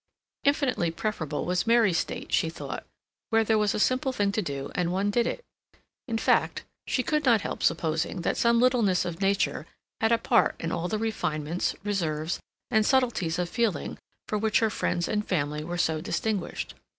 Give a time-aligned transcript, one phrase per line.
[0.45, 2.85] Infinitely preferable was Mary's state, she thought,
[3.29, 5.45] where there was a simple thing to do and one did it.
[6.07, 9.67] In fact, she could not help supposing that some littleness of nature
[9.99, 12.39] had a part in all the refinements, reserves,
[12.71, 16.73] and subtleties of feeling for which her friends and family were so distinguished.